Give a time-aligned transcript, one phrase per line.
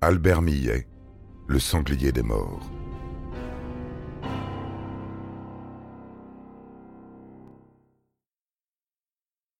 [0.00, 0.86] Albert Millet,
[1.48, 2.70] le sanglier des morts.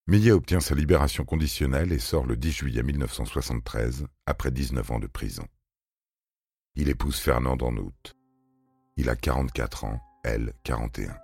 [0.07, 5.07] Millet obtient sa libération conditionnelle et sort le 10 juillet 1973, après 19 ans de
[5.07, 5.45] prison.
[6.75, 8.15] Il épouse Fernande en août.
[8.95, 11.17] Il a 44 ans, elle 41.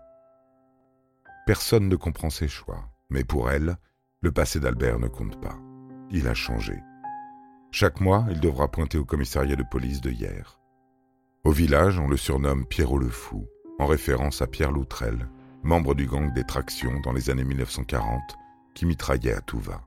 [1.45, 3.77] Personne ne comprend ses choix, mais pour elle,
[4.19, 5.57] le passé d'Albert ne compte pas.
[6.11, 6.75] Il a changé.
[7.77, 10.61] Chaque mois, il devra pointer au commissariat de police de hier.
[11.43, 15.27] Au village, on le surnomme Pierrot le Fou, en référence à Pierre Loutrel,
[15.61, 18.21] membre du gang des tractions dans les années 1940,
[18.75, 19.81] qui mitraillait à tout va.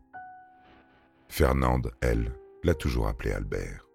[1.30, 3.86] Fernande, elle, l'a toujours appelé Albert.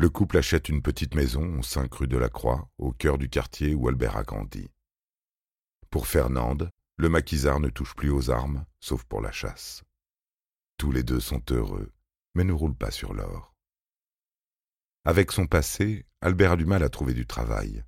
[0.00, 3.28] Le couple achète une petite maison au 5 rue de la Croix, au cœur du
[3.28, 4.70] quartier où Albert a grandi.
[5.90, 9.82] Pour Fernande, le maquisard ne touche plus aux armes, sauf pour la chasse.
[10.78, 11.92] Tous les deux sont heureux,
[12.34, 13.54] mais ne roulent pas sur l'or.
[15.04, 17.84] Avec son passé, Albert a du mal à trouver du travail.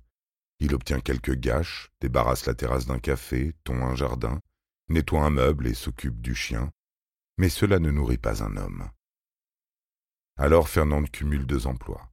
[0.59, 4.39] Il obtient quelques gâches, débarrasse la terrasse d'un café, tond un jardin,
[4.87, 6.69] nettoie un meuble et s'occupe du chien,
[7.39, 8.87] mais cela ne nourrit pas un homme.
[10.35, 12.11] Alors Fernande cumule deux emplois.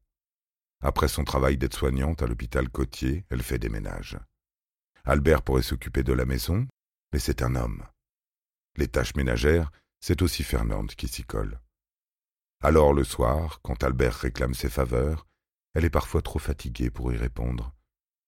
[0.82, 4.18] Après son travail d'aide-soignante à l'hôpital côtier, elle fait des ménages.
[5.04, 6.68] Albert pourrait s'occuper de la maison,
[7.12, 7.86] mais c'est un homme.
[8.76, 11.60] Les tâches ménagères, c'est aussi Fernande qui s'y colle.
[12.62, 15.26] Alors le soir, quand Albert réclame ses faveurs,
[15.74, 17.74] elle est parfois trop fatiguée pour y répondre.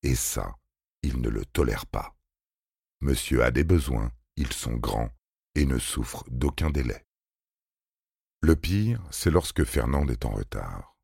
[0.03, 0.57] Et ça,
[1.03, 2.17] il ne le tolère pas.
[3.01, 5.11] Monsieur a des besoins, ils sont grands,
[5.55, 7.05] et ne souffrent d'aucun délai.
[8.45, 10.97] Le pire, c'est lorsque Fernande est en retard.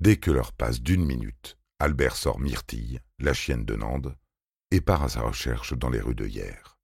[0.00, 4.16] Dès que l'heure passe d'une minute, Albert sort Myrtille, la chienne de Nande,
[4.70, 6.78] et part à sa recherche dans les rues de hier.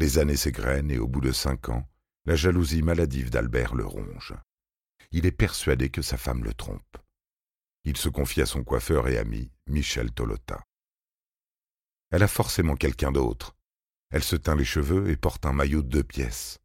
[0.00, 1.88] Les années s'égrènent et au bout de cinq ans,
[2.24, 4.34] la jalousie maladive d'Albert le ronge.
[5.12, 6.98] Il est persuadé que sa femme le trompe.
[7.84, 10.66] Il se confie à son coiffeur et ami, Michel Tolota.
[12.10, 13.56] Elle a forcément quelqu'un d'autre.
[14.10, 16.61] Elle se teint les cheveux et porte un maillot de deux pièces.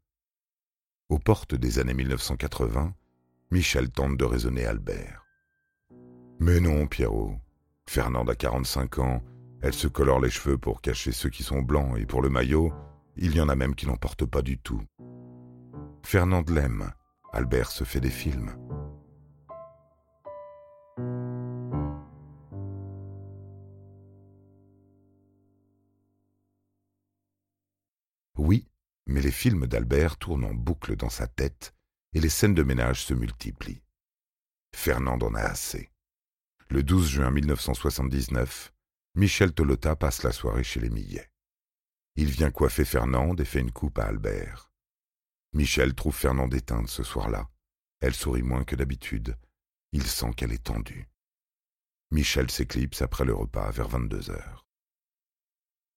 [1.09, 2.94] Aux portes des années 1980,
[3.51, 5.25] Michel tente de raisonner Albert.
[6.41, 7.38] Mais non, Pierrot.
[7.88, 9.23] Fernande a 45 ans,
[9.62, 12.73] elle se colore les cheveux pour cacher ceux qui sont blancs, et pour le maillot,
[13.16, 14.81] il y en a même qui n'en portent pas du tout.
[16.03, 16.91] Fernande l'aime,
[17.31, 18.51] Albert se fait des films.
[29.07, 31.73] Mais les films d'Albert tournent en boucle dans sa tête
[32.13, 33.84] et les scènes de ménage se multiplient.
[34.75, 35.90] Fernande en a assez.
[36.69, 38.73] Le 12 juin 1979,
[39.16, 41.31] Michel Tolota passe la soirée chez les Millet.
[42.16, 44.72] Il vient coiffer Fernande et fait une coupe à Albert.
[45.53, 47.50] Michel trouve Fernande éteinte ce soir-là.
[48.01, 49.38] Elle sourit moins que d'habitude.
[49.94, 51.07] Il sent qu'elle est tendue.
[52.12, 54.67] Michel s'éclipse après le repas vers 22 heures.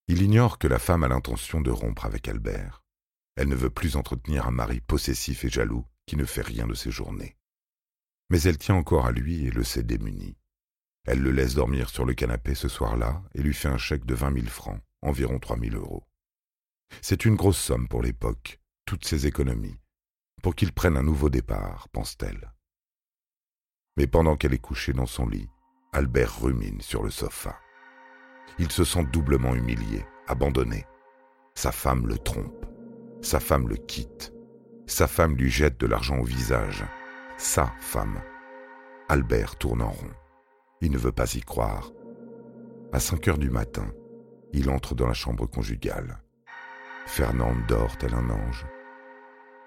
[0.06, 2.82] Il ignore que la femme a l'intention de rompre avec Albert.
[3.36, 6.74] Elle ne veut plus entretenir un mari possessif et jaloux qui ne fait rien de
[6.74, 7.36] ses journées.
[8.28, 10.36] Mais elle tient encore à lui et le sait démuni.
[11.04, 14.14] Elle le laisse dormir sur le canapé ce soir-là et lui fait un chèque de
[14.14, 16.06] vingt mille francs, environ trois mille euros.
[17.02, 19.80] C'est une grosse somme pour l'époque, toutes ses économies,
[20.42, 22.52] pour qu'il prenne un nouveau départ, pense-t-elle.
[23.96, 25.48] Mais pendant qu'elle est couchée dans son lit,
[25.92, 27.58] Albert rumine sur le sofa.
[28.58, 30.86] Il se sent doublement humilié, abandonné.
[31.54, 32.69] Sa femme le trompe.
[33.22, 34.32] Sa femme le quitte.
[34.86, 36.84] Sa femme lui jette de l'argent au visage.
[37.36, 38.20] Sa femme.
[39.08, 40.10] Albert tourne en rond.
[40.80, 41.92] Il ne veut pas y croire.
[42.92, 43.86] À cinq heures du matin,
[44.52, 46.22] il entre dans la chambre conjugale.
[47.06, 48.66] Fernande dort tel un ange.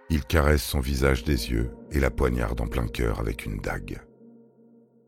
[0.09, 4.01] Il caresse son visage des yeux et la poignarde en plein cœur avec une dague.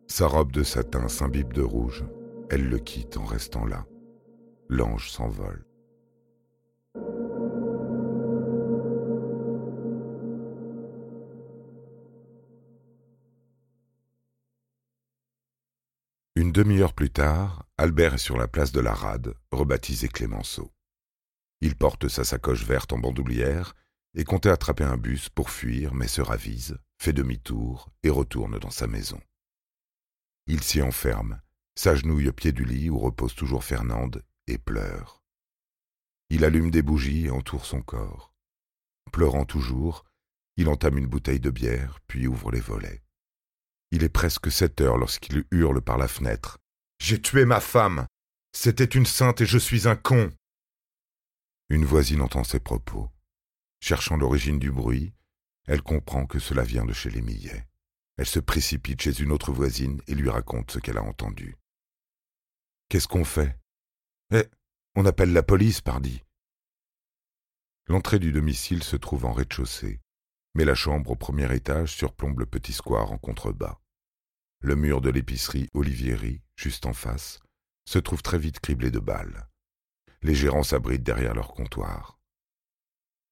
[0.07, 2.05] Sa robe de satin s'imbibe de rouge.
[2.49, 3.85] Elle le quitte en restant là.
[4.69, 5.65] L'ange s'envole.
[16.37, 20.73] Une demi-heure plus tard, Albert est sur la place de la Rade, rebaptisée Clémenceau.
[21.61, 23.73] Il porte sa sacoche verte en bandoulière
[24.15, 28.69] et comptait attraper un bus pour fuir, mais se ravise, fait demi-tour et retourne dans
[28.69, 29.21] sa maison.
[30.47, 31.41] Il s'y enferme,
[31.75, 35.23] s'agenouille au pied du lit où repose toujours Fernande, et pleure.
[36.29, 38.33] Il allume des bougies et entoure son corps.
[39.13, 40.03] Pleurant toujours,
[40.57, 43.04] il entame une bouteille de bière, puis ouvre les volets.
[43.91, 46.57] Il est presque sept heures lorsqu'il hurle par la fenêtre.
[46.99, 48.07] J'ai tué ma femme.
[48.53, 50.31] C'était une sainte et je suis un con.
[51.69, 53.09] Une voisine entend ces propos.
[53.79, 55.13] Cherchant l'origine du bruit,
[55.67, 57.67] elle comprend que cela vient de chez les Millet.
[58.17, 61.55] Elle se précipite chez une autre voisine et lui raconte ce qu'elle a entendu.
[62.89, 63.57] Qu'est-ce qu'on fait?
[64.31, 64.45] Eh,
[64.95, 66.23] on appelle la police, pardi.
[67.87, 69.99] L'entrée du domicile se trouve en rez-de-chaussée,
[70.55, 73.79] mais la chambre au premier étage surplombe le petit square en contrebas.
[74.61, 77.39] Le mur de l'épicerie Olivieri, juste en face,
[77.87, 79.47] se trouve très vite criblé de balles.
[80.23, 82.17] Les gérants s'abritent derrière leur comptoir.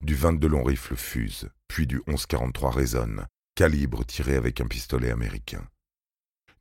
[0.01, 3.25] Du 22 long rifle fuse, puis du 11-43 résonne,
[3.55, 5.67] calibre tiré avec un pistolet américain.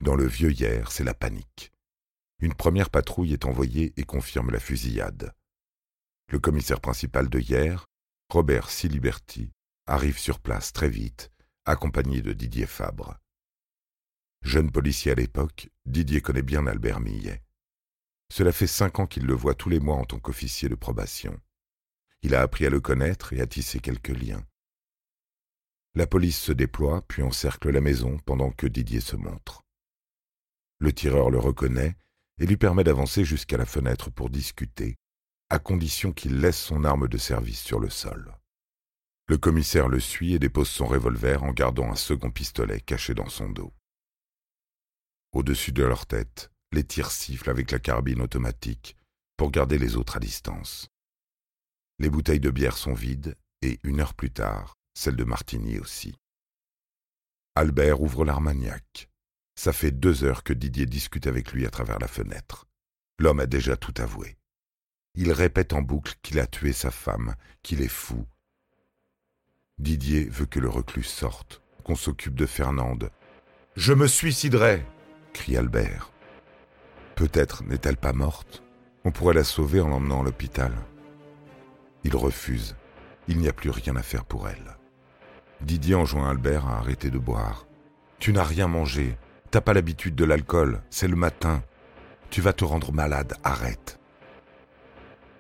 [0.01, 1.73] Dans le vieux hier, c'est la panique.
[2.39, 5.35] Une première patrouille est envoyée et confirme la fusillade.
[6.29, 7.87] Le commissaire principal de hier,
[8.31, 9.53] Robert Siliberti,
[9.87, 11.33] arrive sur place très vite,
[11.65, 13.19] accompagné de Didier Fabre.
[14.43, 17.43] Jeune policier à l'époque, Didier connaît bien Albert Millet.
[18.33, 21.39] Cela fait cinq ans qu'il le voit tous les mois en tant qu'officier de probation.
[22.23, 24.45] Il a appris à le connaître et à tisser quelques liens.
[25.95, 29.63] La police se déploie, puis encercle la maison pendant que Didier se montre.
[30.79, 31.97] Le tireur le reconnaît
[32.39, 34.97] et lui permet d'avancer jusqu'à la fenêtre pour discuter,
[35.51, 38.35] à condition qu'il laisse son arme de service sur le sol.
[39.29, 43.29] Le commissaire le suit et dépose son revolver en gardant un second pistolet caché dans
[43.29, 43.73] son dos.
[45.33, 48.97] Au-dessus de leur tête, les tirs sifflent avec la carabine automatique
[49.37, 50.89] pour garder les autres à distance.
[51.99, 56.17] Les bouteilles de bière sont vides et, une heure plus tard, celles de Martigny aussi.
[57.55, 59.09] Albert ouvre l'armagnac.
[59.55, 62.67] Ça fait deux heures que Didier discute avec lui à travers la fenêtre.
[63.19, 64.37] L'homme a déjà tout avoué.
[65.15, 68.27] Il répète en boucle qu'il a tué sa femme, qu'il est fou.
[69.79, 73.11] Didier veut que le reclus sorte, qu'on s'occupe de Fernande.
[73.75, 74.85] Je me suiciderai
[75.33, 76.13] crie Albert.
[77.15, 78.63] Peut-être n'est-elle pas morte.
[79.05, 80.73] On pourrait la sauver en l'emmenant à l'hôpital.
[82.05, 82.77] Il refuse.
[83.29, 84.77] Il n'y a plus rien à faire pour elle.
[85.61, 87.67] Didier enjoint Albert à arrêter de boire.
[88.19, 89.17] Tu n'as rien mangé.
[89.51, 90.83] T'as pas l'habitude de l'alcool.
[90.91, 91.63] C'est le matin.
[92.31, 93.35] Tu vas te rendre malade.
[93.45, 93.99] Arrête.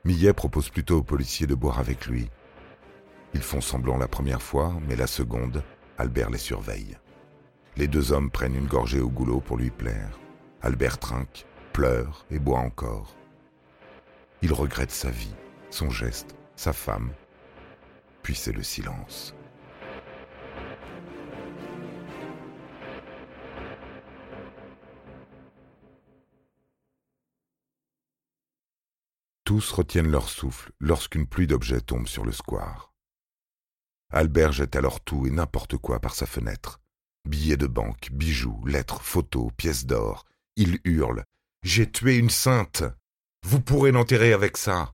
[0.04, 2.28] Millet propose plutôt aux policiers de boire avec lui.
[3.34, 5.62] Ils font semblant la première fois, mais la seconde,
[5.98, 6.98] Albert les surveille.
[7.76, 10.18] Les deux hommes prennent une gorgée au goulot pour lui plaire.
[10.60, 13.16] Albert trinque, pleure et boit encore.
[14.42, 15.34] Il regrette sa vie,
[15.70, 17.10] son geste, sa femme.
[18.22, 19.34] Puis c'est le silence.
[29.44, 32.91] Tous retiennent leur souffle lorsqu'une pluie d'objets tombe sur le square.
[34.12, 36.80] Albert jette alors tout et n'importe quoi par sa fenêtre.
[37.24, 40.26] Billets de banque, bijoux, lettres, photos, pièces d'or.
[40.56, 41.24] Il hurle.
[41.62, 42.84] J'ai tué une sainte.
[43.46, 44.92] Vous pourrez l'enterrer avec ça.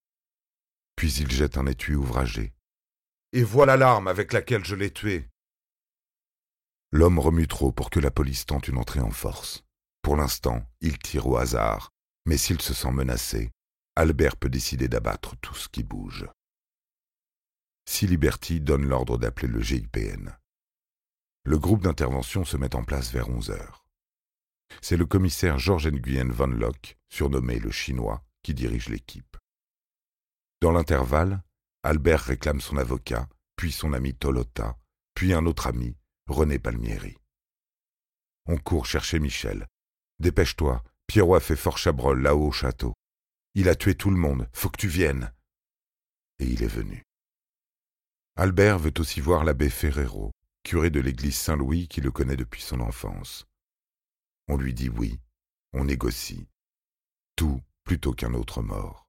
[0.95, 2.55] Puis il jette un étui ouvragé.
[3.33, 5.29] Et voilà l'arme avec laquelle je l'ai tué.
[6.93, 9.65] L'homme remue trop pour que la police tente une entrée en force.
[10.01, 11.91] Pour l'instant, il tire au hasard,
[12.25, 13.51] mais s'il se sent menacé,
[13.97, 16.27] Albert peut décider d'abattre tout ce qui bouge.
[17.91, 20.37] Si Liberty donne l'ordre d'appeler le GIPN.
[21.45, 23.87] Le groupe d'intervention se met en place vers onze heures.
[24.83, 29.39] C'est le commissaire Georges Nguyen Van Locke, surnommé le Chinois, qui dirige l'équipe.
[30.61, 31.43] Dans l'intervalle,
[31.83, 34.77] Albert réclame son avocat, puis son ami Tolota,
[35.15, 35.97] puis un autre ami,
[36.29, 37.17] René Palmieri.
[38.45, 39.67] On court chercher Michel.
[40.21, 42.93] Dépêche-toi, Pierrot fait fort chabrol là-haut au château.
[43.55, 45.33] Il a tué tout le monde, faut que tu viennes.
[46.39, 47.08] Et il est venu.
[48.41, 50.31] Albert veut aussi voir l'abbé Ferrero,
[50.63, 53.49] curé de l'église Saint-Louis qui le connaît depuis son enfance.
[54.47, 55.19] On lui dit oui,
[55.73, 56.47] on négocie.
[57.35, 59.09] Tout plutôt qu'un autre mort.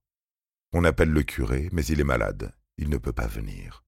[0.73, 3.83] On appelle le curé, mais il est malade, il ne peut pas venir.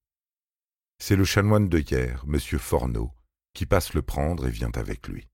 [1.00, 2.38] C'est le chanoine de hier, M.
[2.38, 3.12] Forneau,
[3.52, 5.28] qui passe le prendre et vient avec lui.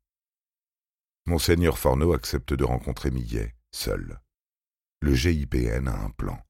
[1.27, 4.23] Monseigneur Forneau accepte de rencontrer Millet, seul.
[5.03, 6.43] Le GIPN a un plan.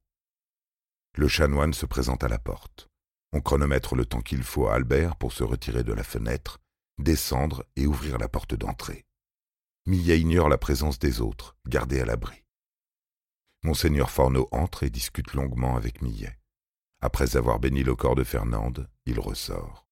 [1.17, 2.89] Le chanoine se présente à la porte.
[3.33, 6.59] On chronomètre le temps qu'il faut à Albert pour se retirer de la fenêtre,
[6.99, 9.07] descendre et ouvrir la porte d'entrée.
[9.87, 12.45] Millet ignore la présence des autres, gardés à l'abri.
[13.63, 16.39] Monseigneur Forneau entre et discute longuement avec Millet.
[17.01, 19.87] Après avoir béni le corps de Fernande, il ressort.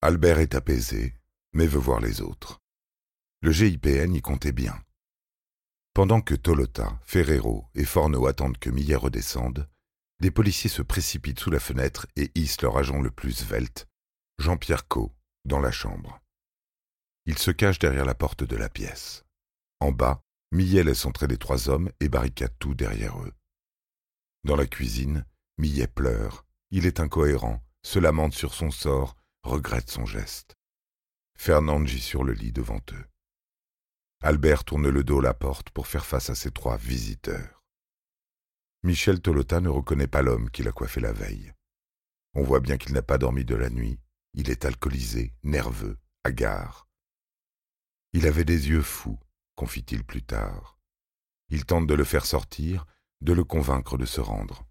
[0.00, 1.14] Albert est apaisé,
[1.52, 2.60] mais veut voir les autres.
[3.40, 4.82] Le GIPN y comptait bien.
[5.94, 9.68] Pendant que Tolota, Ferrero et Forneau attendent que Millet redescende,
[10.22, 13.88] des policiers se précipitent sous la fenêtre et hissent leur agent le plus svelte,
[14.38, 15.12] Jean-Pierre Co,
[15.44, 16.20] dans la chambre.
[17.26, 19.24] Il se cache derrière la porte de la pièce.
[19.80, 23.32] En bas, Millet laisse entrer les trois hommes et barricade tout derrière eux.
[24.44, 25.26] Dans la cuisine,
[25.58, 26.46] Millet pleure.
[26.70, 30.54] Il est incohérent, se lamente sur son sort, regrette son geste.
[31.36, 33.06] Fernande gît sur le lit devant eux.
[34.22, 37.61] Albert tourne le dos à la porte pour faire face à ses trois visiteurs.
[38.84, 41.52] Michel Tolota ne reconnaît pas l'homme qui l'a coiffé la veille.
[42.34, 44.00] On voit bien qu'il n'a pas dormi de la nuit.
[44.34, 46.88] Il est alcoolisé, nerveux, hagard.
[48.12, 49.20] Il avait des yeux fous,
[49.54, 50.78] confie-t-il plus tard.
[51.48, 52.86] Il tente de le faire sortir,
[53.20, 54.66] de le convaincre de se rendre.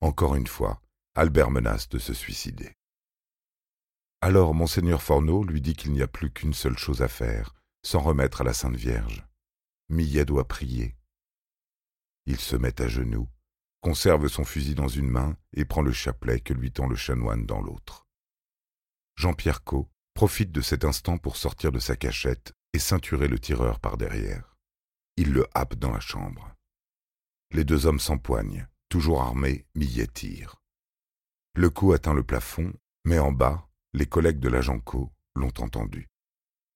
[0.00, 0.80] Encore une fois,
[1.14, 2.76] Albert menace de se suicider.
[4.22, 8.00] Alors monseigneur Forneau lui dit qu'il n'y a plus qu'une seule chose à faire, s'en
[8.00, 9.26] remettre à la Sainte Vierge.
[9.88, 10.96] Millet doit prier.
[12.26, 13.28] Il se met à genoux,
[13.80, 17.46] conserve son fusil dans une main et prend le chapelet que lui tend le chanoine
[17.46, 18.06] dans l'autre.
[19.16, 23.80] Jean-Pierre Cot profite de cet instant pour sortir de sa cachette et ceinturer le tireur
[23.80, 24.56] par derrière.
[25.16, 26.54] Il le happe dans la chambre.
[27.52, 30.62] Les deux hommes s'empoignent, toujours armés, Millet tire.
[31.54, 32.72] Le coup atteint le plafond,
[33.04, 36.08] mais en bas, les collègues de l'agent Co l'ont entendu.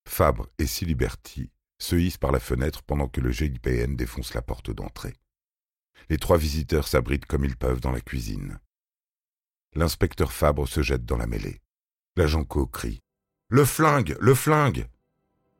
[0.09, 4.71] Fabre et Siliberti se hissent par la fenêtre pendant que le GIPN défonce la porte
[4.71, 5.15] d'entrée.
[6.09, 8.59] Les trois visiteurs s'abritent comme ils peuvent dans la cuisine.
[9.75, 11.61] L'inspecteur Fabre se jette dans la mêlée.
[12.17, 13.01] L'agent Co crie
[13.49, 14.87] Le flingue Le flingue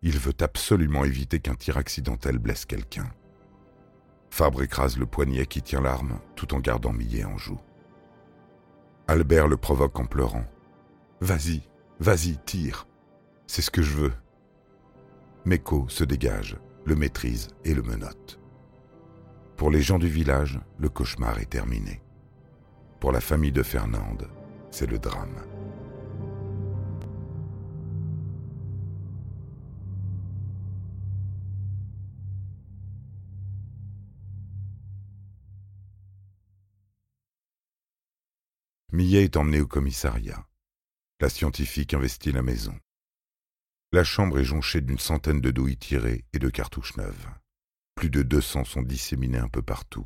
[0.03, 3.11] Il veut absolument éviter qu'un tir accidentel blesse quelqu'un.
[4.31, 7.61] Fabre écrase le poignet qui tient l'arme tout en gardant Millet en joue.
[9.07, 10.47] Albert le provoque en pleurant.
[11.21, 11.63] Vas-y,
[12.01, 12.87] vas-y, tire.
[13.47, 14.13] C'est ce que je veux.
[15.45, 18.41] Meko se dégage, le maîtrise et le menotte.
[19.57, 22.01] Pour les gens du village, le cauchemar est terminé.
[22.99, 24.29] Pour la famille de Fernande,
[24.71, 25.45] c'est le drame.
[38.91, 40.47] Millet est emmené au commissariat.
[41.21, 42.79] La scientifique investit la maison.
[43.93, 47.29] La chambre est jonchée d'une centaine de douilles tirées et de cartouches neuves.
[48.05, 50.05] Plus de deux cents sont disséminés un peu partout.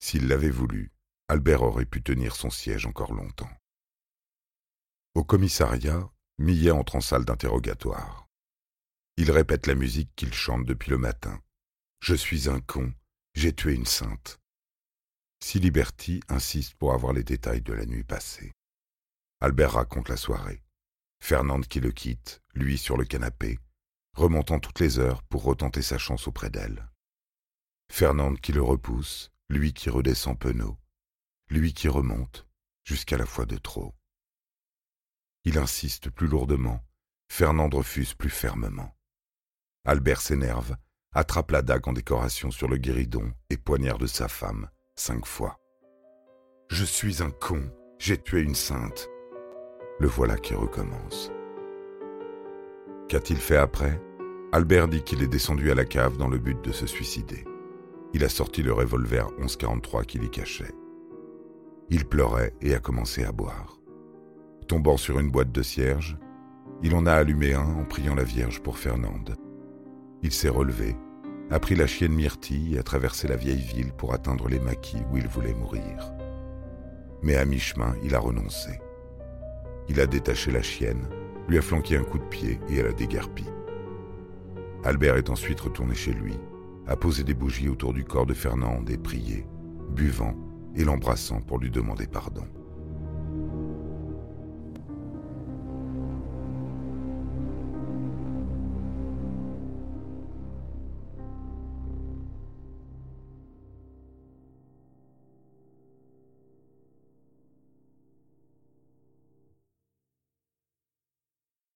[0.00, 0.90] S'il l'avait voulu,
[1.28, 3.56] Albert aurait pu tenir son siège encore longtemps.
[5.14, 8.26] Au commissariat, Millet entre en salle d'interrogatoire.
[9.16, 11.40] Il répète la musique qu'il chante depuis le matin.
[12.00, 12.92] Je suis un con,
[13.34, 14.40] j'ai tué une sainte.
[15.38, 18.50] Siliberti insiste pour avoir les détails de la nuit passée.
[19.40, 20.64] Albert raconte la soirée.
[21.22, 23.60] Fernande qui le quitte, lui sur le canapé,
[24.14, 26.84] remontant toutes les heures pour retenter sa chance auprès d'elle.
[27.90, 30.76] Fernande qui le repousse, lui qui redescend penaud,
[31.48, 32.46] lui qui remonte,
[32.84, 33.94] jusqu'à la fois de trop.
[35.44, 36.84] Il insiste plus lourdement,
[37.28, 38.94] Fernande refuse plus fermement.
[39.84, 40.76] Albert s'énerve,
[41.12, 45.58] attrape la dague en décoration sur le guéridon et poignarde sa femme, cinq fois.
[46.68, 49.08] Je suis un con, j'ai tué une sainte.
[50.00, 51.30] Le voilà qui recommence.
[53.08, 54.00] Qu'a-t-il fait après?
[54.52, 57.44] Albert dit qu'il est descendu à la cave dans le but de se suicider.
[58.14, 60.74] Il a sorti le revolver 1143 qu'il y cachait.
[61.90, 63.78] Il pleurait et a commencé à boire.
[64.68, 66.16] Tombant sur une boîte de cierges,
[66.82, 69.36] il en a allumé un en priant la Vierge pour Fernande.
[70.22, 70.96] Il s'est relevé
[71.50, 75.02] a pris la chienne Myrtille et a traversé la vieille ville pour atteindre les maquis
[75.12, 76.12] où il voulait mourir.
[77.22, 78.80] Mais à mi-chemin, il a renoncé.
[79.88, 81.08] Il a détaché la chienne,
[81.48, 83.44] lui a flanqué un coup de pied et elle a déguerpi.
[84.82, 86.34] Albert est ensuite retourné chez lui,
[86.86, 89.46] a posé des bougies autour du corps de Fernande et prié,
[89.90, 90.34] buvant
[90.74, 92.44] et l'embrassant pour lui demander pardon.